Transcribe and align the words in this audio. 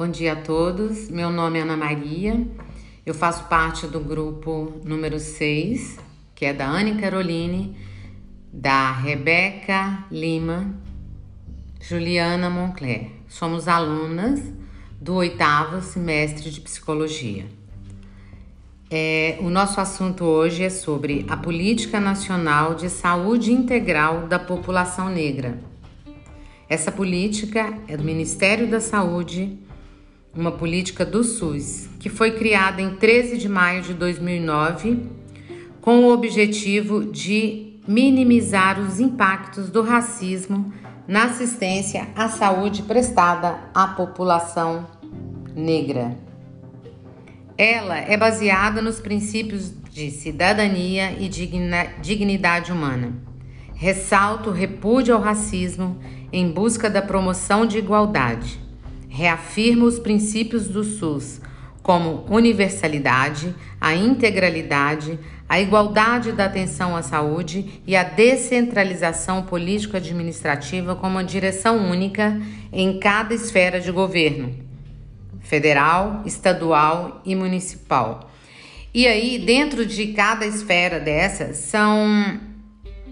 Bom 0.00 0.08
dia 0.08 0.32
a 0.32 0.36
todos. 0.36 1.10
Meu 1.10 1.28
nome 1.28 1.58
é 1.58 1.62
Ana 1.62 1.76
Maria. 1.76 2.46
Eu 3.04 3.12
faço 3.12 3.44
parte 3.48 3.86
do 3.86 4.00
grupo 4.00 4.80
número 4.82 5.18
6, 5.18 5.98
que 6.34 6.46
é 6.46 6.54
da 6.54 6.66
Anne 6.66 6.98
Caroline, 6.98 7.76
da 8.50 8.92
Rebeca 8.92 10.06
Lima, 10.10 10.74
Juliana 11.82 12.48
Moncler. 12.48 13.10
Somos 13.28 13.68
alunas 13.68 14.40
do 14.98 15.16
oitavo 15.16 15.82
semestre 15.82 16.50
de 16.50 16.62
psicologia. 16.62 17.44
É, 18.90 19.36
o 19.42 19.50
nosso 19.50 19.82
assunto 19.82 20.24
hoje 20.24 20.64
é 20.64 20.70
sobre 20.70 21.26
a 21.28 21.36
Política 21.36 22.00
Nacional 22.00 22.74
de 22.74 22.88
Saúde 22.88 23.52
Integral 23.52 24.26
da 24.28 24.38
População 24.38 25.10
Negra. 25.10 25.58
Essa 26.70 26.90
política 26.90 27.78
é 27.86 27.98
do 27.98 28.02
Ministério 28.02 28.66
da 28.66 28.80
Saúde 28.80 29.68
uma 30.34 30.52
política 30.52 31.04
do 31.04 31.24
SUS, 31.24 31.88
que 31.98 32.08
foi 32.08 32.32
criada 32.32 32.80
em 32.80 32.94
13 32.94 33.36
de 33.36 33.48
maio 33.48 33.82
de 33.82 33.94
2009 33.94 35.20
com 35.80 36.04
o 36.04 36.12
objetivo 36.12 37.04
de 37.04 37.74
minimizar 37.86 38.78
os 38.78 39.00
impactos 39.00 39.70
do 39.70 39.82
racismo 39.82 40.72
na 41.08 41.24
assistência 41.24 42.08
à 42.14 42.28
saúde 42.28 42.82
prestada 42.82 43.58
à 43.74 43.88
população 43.88 44.86
negra. 45.56 46.16
Ela 47.58 47.98
é 47.98 48.16
baseada 48.16 48.80
nos 48.80 49.00
princípios 49.00 49.72
de 49.90 50.10
cidadania 50.10 51.12
e 51.18 51.28
dignidade 52.00 52.70
humana. 52.70 53.14
Ressalta 53.74 54.50
o 54.50 54.52
repúdio 54.52 55.14
ao 55.14 55.20
racismo 55.20 55.98
em 56.32 56.52
busca 56.52 56.88
da 56.88 57.02
promoção 57.02 57.66
de 57.66 57.78
igualdade 57.78 58.69
reafirma 59.10 59.84
os 59.84 59.98
princípios 59.98 60.68
do 60.68 60.84
SUS, 60.84 61.40
como 61.82 62.24
universalidade, 62.30 63.54
a 63.80 63.94
integralidade, 63.94 65.18
a 65.48 65.60
igualdade 65.60 66.30
da 66.30 66.44
atenção 66.44 66.96
à 66.96 67.02
saúde 67.02 67.82
e 67.84 67.96
a 67.96 68.04
descentralização 68.04 69.42
político-administrativa 69.42 70.94
como 70.94 71.18
a 71.18 71.24
direção 71.24 71.90
única 71.90 72.40
em 72.72 73.00
cada 73.00 73.34
esfera 73.34 73.80
de 73.80 73.90
governo, 73.90 74.54
federal, 75.40 76.22
estadual 76.24 77.20
e 77.24 77.34
municipal. 77.34 78.30
E 78.94 79.08
aí, 79.08 79.38
dentro 79.38 79.84
de 79.84 80.08
cada 80.08 80.46
esfera 80.46 81.00
dessas, 81.00 81.56
são 81.56 82.38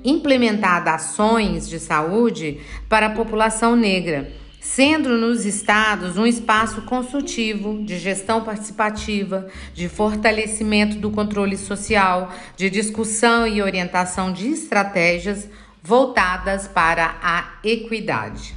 implementadas 0.04 0.94
ações 0.94 1.68
de 1.68 1.80
saúde 1.80 2.60
para 2.88 3.06
a 3.06 3.10
população 3.10 3.74
negra 3.74 4.32
sendo 4.60 5.16
nos 5.16 5.44
estados 5.44 6.16
um 6.16 6.26
espaço 6.26 6.82
consultivo 6.82 7.82
de 7.84 7.98
gestão 7.98 8.42
participativa, 8.42 9.46
de 9.72 9.88
fortalecimento 9.88 10.96
do 10.96 11.10
controle 11.10 11.56
social, 11.56 12.32
de 12.56 12.68
discussão 12.68 13.46
e 13.46 13.62
orientação 13.62 14.32
de 14.32 14.48
estratégias 14.48 15.48
voltadas 15.82 16.66
para 16.66 17.16
a 17.22 17.58
equidade. 17.62 18.54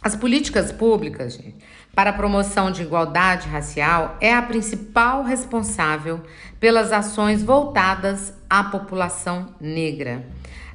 As 0.00 0.14
políticas 0.14 0.70
públicas 0.70 1.34
gente, 1.34 1.56
para 1.94 2.10
a 2.10 2.12
promoção 2.12 2.70
de 2.70 2.82
igualdade 2.82 3.48
racial 3.48 4.16
é 4.20 4.32
a 4.32 4.40
principal 4.40 5.24
responsável 5.24 6.22
pelas 6.60 6.92
ações 6.92 7.42
voltadas 7.42 8.32
à 8.48 8.62
população 8.62 9.54
negra. 9.60 10.24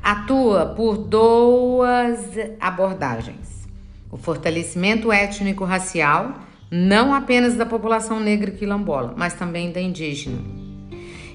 Atua 0.03 0.65
por 0.75 0.97
duas 0.97 2.19
abordagens 2.59 3.52
o 4.13 4.17
fortalecimento 4.17 5.11
étnico-racial, 5.11 6.35
não 6.69 7.15
apenas 7.15 7.55
da 7.55 7.65
população 7.65 8.19
negra 8.19 8.51
quilombola, 8.51 9.15
mas 9.17 9.33
também 9.33 9.71
da 9.71 9.81
indígena. 9.81 10.37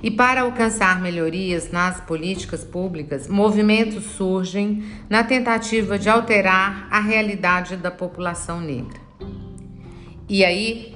E 0.01 0.13
para 0.13 0.43
alcançar 0.43 1.01
melhorias 1.01 1.73
nas 1.73 2.01
políticas 2.01 2.63
públicas, 2.63 3.27
movimentos 3.27 4.05
surgem 4.05 4.85
na 5.11 5.25
tentativa 5.25 5.99
de 5.99 6.09
alterar 6.09 6.87
a 6.89 7.01
realidade 7.01 7.77
da 7.77 7.91
população 7.91 8.61
negra. 8.61 9.01
E 10.29 10.45
aí 10.45 10.95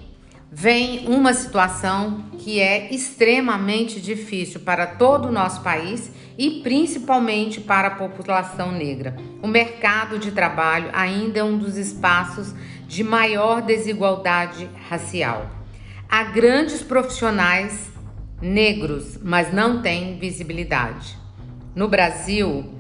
vem 0.55 1.09
uma 1.09 1.33
situação 1.33 2.27
que 2.39 2.61
é 2.61 2.93
extremamente 2.93 3.99
difícil 3.99 4.61
para 4.61 4.87
todo 4.87 5.29
o 5.29 5.33
nosso 5.33 5.63
país 5.63 6.13
e 6.37 6.61
principalmente 6.63 7.59
para 7.59 7.89
a 7.89 7.93
população 7.93 8.71
negra. 8.71 9.17
O 9.43 9.49
mercado 9.49 10.19
de 10.19 10.31
trabalho 10.31 10.91
ainda 10.93 11.39
é 11.39 11.45
um 11.45 11.57
dos 11.57 11.79
espaços 11.79 12.55
de 12.87 13.03
maior 13.03 13.63
desigualdade 13.63 14.69
racial. 14.91 15.51
Há 16.07 16.25
grandes 16.25 16.83
profissionais 16.83 17.91
negros, 18.39 19.19
mas 19.23 19.55
não 19.55 19.81
têm 19.81 20.19
visibilidade. 20.19 21.17
No 21.75 21.89
Brasil, 21.89 22.71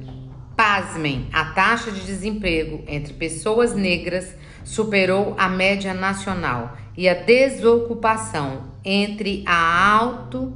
pasmem, 0.54 1.26
a 1.32 1.46
taxa 1.46 1.90
de 1.90 2.02
desemprego 2.02 2.84
entre 2.86 3.14
pessoas 3.14 3.74
negras 3.74 4.34
superou 4.62 5.34
a 5.38 5.48
média 5.48 5.94
nacional 5.94 6.76
e 6.96 7.08
a 7.08 7.14
desocupação 7.14 8.72
entre 8.84 9.42
a 9.46 9.94
alto 9.94 10.52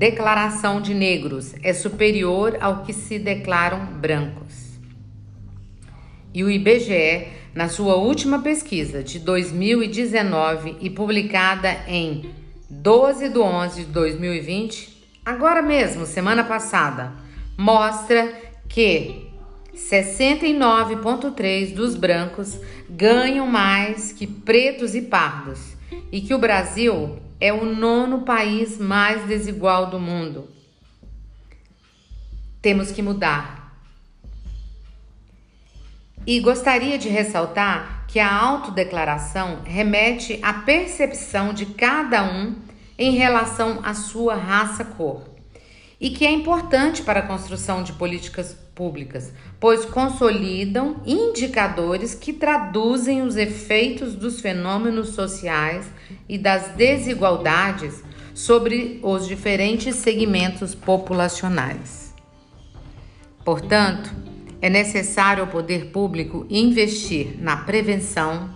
declaração 0.00 0.80
de 0.80 0.94
negros 0.94 1.54
é 1.62 1.74
superior 1.74 2.56
ao 2.60 2.82
que 2.84 2.92
se 2.92 3.18
declaram 3.18 3.84
brancos. 3.84 4.78
E 6.32 6.42
o 6.42 6.50
IBGE, 6.50 7.28
na 7.54 7.68
sua 7.68 7.96
última 7.96 8.40
pesquisa 8.40 9.02
de 9.02 9.18
2019 9.18 10.76
e 10.80 10.88
publicada 10.88 11.76
em 11.86 12.30
12 12.70 13.28
de 13.28 13.38
11 13.38 13.84
de 13.84 13.92
2020, 13.92 15.04
agora 15.24 15.60
mesmo, 15.60 16.06
semana 16.06 16.44
passada, 16.44 17.12
mostra 17.58 18.32
que 18.68 19.29
69,3% 19.74 21.74
dos 21.74 21.94
brancos 21.94 22.58
ganham 22.88 23.46
mais 23.46 24.12
que 24.12 24.26
pretos 24.26 24.94
e 24.94 25.02
pardos 25.02 25.74
e 26.12 26.20
que 26.20 26.34
o 26.34 26.38
Brasil 26.38 27.18
é 27.40 27.52
o 27.52 27.64
nono 27.64 28.22
país 28.22 28.78
mais 28.78 29.26
desigual 29.26 29.88
do 29.88 29.98
mundo. 29.98 30.48
Temos 32.60 32.92
que 32.92 33.00
mudar. 33.00 33.58
E 36.26 36.38
gostaria 36.40 36.98
de 36.98 37.08
ressaltar 37.08 38.04
que 38.06 38.20
a 38.20 38.30
autodeclaração 38.30 39.62
remete 39.64 40.38
à 40.42 40.52
percepção 40.52 41.54
de 41.54 41.64
cada 41.64 42.22
um 42.22 42.56
em 42.98 43.12
relação 43.12 43.80
à 43.82 43.94
sua 43.94 44.34
raça-cor 44.34 45.22
e 45.98 46.10
que 46.10 46.26
é 46.26 46.30
importante 46.30 47.02
para 47.02 47.20
a 47.20 47.26
construção 47.26 47.82
de 47.82 47.94
políticas 47.94 48.52
públicas, 48.52 48.69
pois 49.58 49.84
consolidam 49.84 51.02
indicadores 51.04 52.14
que 52.14 52.32
traduzem 52.32 53.22
os 53.22 53.36
efeitos 53.36 54.14
dos 54.14 54.40
fenômenos 54.40 55.10
sociais 55.10 55.86
e 56.28 56.38
das 56.38 56.68
desigualdades 56.68 58.02
sobre 58.32 58.98
os 59.02 59.28
diferentes 59.28 59.96
segmentos 59.96 60.74
populacionais. 60.74 62.14
Portanto, 63.44 64.10
é 64.62 64.70
necessário 64.70 65.42
ao 65.42 65.50
poder 65.50 65.86
público 65.86 66.46
investir 66.48 67.36
na 67.38 67.56
prevenção, 67.56 68.50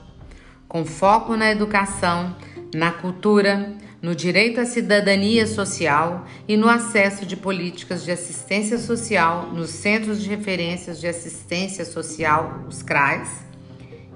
com 0.69 0.85
foco 0.85 1.37
na 1.37 1.51
educação, 1.51 2.35
na 2.75 2.93
cultura, 2.93 3.73
no 4.03 4.15
direito 4.15 4.61
à 4.61 4.67
cidadania 4.67 5.47
social 5.47 6.27
e 6.47 6.57
no 6.57 6.69
acesso 6.69 7.25
de 7.25 7.37
políticas 7.37 8.05
de 8.05 8.11
assistência 8.11 8.79
social 8.79 9.51
nos 9.53 9.71
Centros 9.71 10.23
de 10.23 10.29
Referências 10.29 11.01
de 11.01 11.07
Assistência 11.07 11.85
Social, 11.85 12.65
os 12.69 12.83
CRAs, 12.83 13.45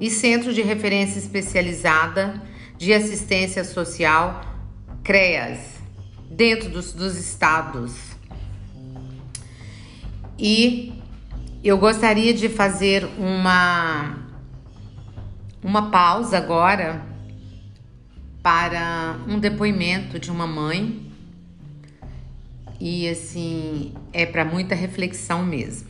e 0.00 0.10
Centro 0.10 0.52
de 0.52 0.62
Referência 0.62 1.18
Especializada 1.18 2.40
de 2.76 2.92
Assistência 2.92 3.64
Social, 3.64 4.42
CREAS, 5.02 5.58
dentro 6.30 6.68
dos, 6.68 6.92
dos 6.92 7.16
estados. 7.16 7.94
E 10.38 10.92
eu 11.64 11.76
gostaria 11.78 12.32
de 12.32 12.48
fazer 12.48 13.04
uma, 13.18 14.18
uma 15.62 15.90
pausa 15.90 16.38
agora 16.38 17.02
para 18.48 19.18
um 19.28 19.38
depoimento 19.38 20.18
de 20.18 20.30
uma 20.30 20.46
mãe 20.46 21.02
e 22.80 23.06
assim 23.06 23.92
é 24.10 24.24
para 24.24 24.42
muita 24.42 24.74
reflexão 24.74 25.44
mesmo. 25.44 25.86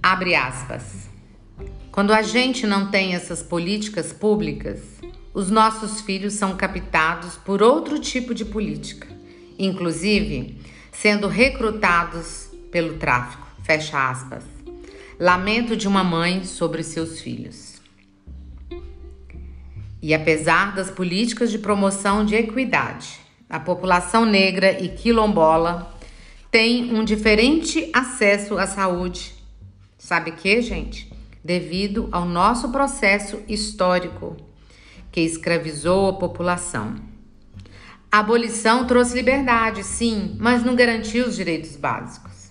Abre 0.00 0.36
aspas. 0.36 1.08
Quando 1.90 2.12
a 2.12 2.22
gente 2.22 2.68
não 2.68 2.88
tem 2.92 3.16
essas 3.16 3.42
políticas 3.42 4.12
públicas, 4.12 4.78
os 5.34 5.50
nossos 5.50 6.00
filhos 6.02 6.34
são 6.34 6.56
captados 6.56 7.34
por 7.34 7.64
outro 7.64 7.98
tipo 7.98 8.32
de 8.32 8.44
política, 8.44 9.08
inclusive 9.58 10.60
sendo 10.92 11.26
recrutados 11.26 12.48
pelo 12.70 12.96
tráfico. 12.96 13.44
Fecha 13.64 14.08
aspas. 14.08 14.44
Lamento 15.18 15.76
de 15.76 15.88
uma 15.88 16.04
mãe 16.04 16.44
sobre 16.44 16.84
seus 16.84 17.20
filhos. 17.20 17.67
E 20.08 20.14
apesar 20.14 20.74
das 20.74 20.90
políticas 20.90 21.50
de 21.50 21.58
promoção 21.58 22.24
de 22.24 22.34
equidade, 22.34 23.20
a 23.46 23.60
população 23.60 24.24
negra 24.24 24.82
e 24.82 24.88
quilombola 24.88 25.94
tem 26.50 26.94
um 26.96 27.04
diferente 27.04 27.90
acesso 27.92 28.56
à 28.56 28.66
saúde. 28.66 29.34
Sabe 29.98 30.30
que, 30.32 30.62
gente? 30.62 31.12
Devido 31.44 32.08
ao 32.10 32.24
nosso 32.24 32.70
processo 32.72 33.42
histórico 33.46 34.34
que 35.12 35.20
escravizou 35.20 36.08
a 36.08 36.14
população. 36.14 36.94
A 38.10 38.20
abolição 38.20 38.86
trouxe 38.86 39.14
liberdade, 39.14 39.84
sim, 39.84 40.38
mas 40.40 40.64
não 40.64 40.74
garantiu 40.74 41.26
os 41.26 41.36
direitos 41.36 41.76
básicos. 41.76 42.50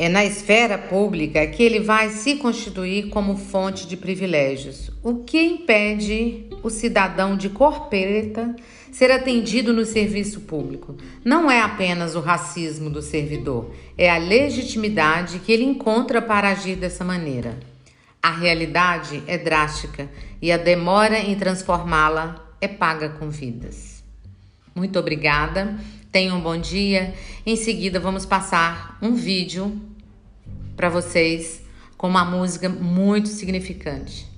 É 0.00 0.08
na 0.08 0.24
esfera 0.24 0.78
pública 0.78 1.46
que 1.46 1.62
ele 1.62 1.78
vai 1.78 2.08
se 2.08 2.36
constituir 2.36 3.10
como 3.10 3.36
fonte 3.36 3.86
de 3.86 3.98
privilégios, 3.98 4.90
o 5.02 5.16
que 5.24 5.38
impede 5.38 6.46
o 6.62 6.70
cidadão 6.70 7.36
de 7.36 7.50
cor 7.50 7.90
preta 7.90 8.56
ser 8.90 9.10
atendido 9.10 9.74
no 9.74 9.84
serviço 9.84 10.40
público. 10.40 10.96
Não 11.22 11.50
é 11.50 11.60
apenas 11.60 12.16
o 12.16 12.20
racismo 12.20 12.88
do 12.88 13.02
servidor, 13.02 13.74
é 13.98 14.08
a 14.08 14.16
legitimidade 14.16 15.38
que 15.40 15.52
ele 15.52 15.64
encontra 15.64 16.22
para 16.22 16.48
agir 16.48 16.76
dessa 16.76 17.04
maneira. 17.04 17.58
A 18.22 18.30
realidade 18.30 19.22
é 19.26 19.36
drástica 19.36 20.08
e 20.40 20.50
a 20.50 20.56
demora 20.56 21.18
em 21.18 21.34
transformá-la 21.34 22.42
é 22.58 22.66
paga 22.66 23.10
com 23.10 23.28
vidas. 23.28 24.02
Muito 24.74 24.98
obrigada, 24.98 25.78
tenham 26.10 26.38
um 26.38 26.40
bom 26.40 26.56
dia. 26.56 27.12
Em 27.44 27.54
seguida, 27.54 28.00
vamos 28.00 28.24
passar 28.24 28.96
um 29.02 29.12
vídeo 29.14 29.89
para 30.76 30.88
vocês 30.88 31.62
com 31.96 32.08
uma 32.08 32.24
música 32.24 32.68
muito 32.68 33.28
significante. 33.28 34.29